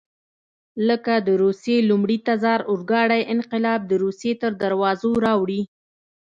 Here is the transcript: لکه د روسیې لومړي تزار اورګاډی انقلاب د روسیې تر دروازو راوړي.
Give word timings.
لکه 0.87 1.13
د 1.27 1.29
روسیې 1.43 1.77
لومړي 1.89 2.17
تزار 2.27 2.59
اورګاډی 2.71 3.21
انقلاب 3.33 3.79
د 3.87 3.91
روسیې 4.03 4.33
تر 4.41 4.51
دروازو 4.63 5.11
راوړي. 5.25 5.61